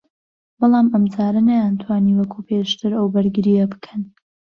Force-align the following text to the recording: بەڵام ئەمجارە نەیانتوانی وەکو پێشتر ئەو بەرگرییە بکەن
بەڵام 0.59 0.87
ئەمجارە 0.93 1.41
نەیانتوانی 1.49 2.17
وەکو 2.19 2.45
پێشتر 2.47 2.91
ئەو 2.97 3.07
بەرگرییە 3.13 3.65
بکەن 3.73 4.01